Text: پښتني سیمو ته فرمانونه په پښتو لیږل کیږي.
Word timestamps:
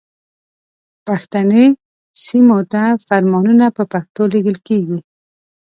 پښتني 1.07 1.65
سیمو 2.23 2.59
ته 2.71 2.81
فرمانونه 3.07 3.65
په 3.75 3.83
پښتو 3.93 4.21
لیږل 4.33 4.57
کیږي. 4.67 4.99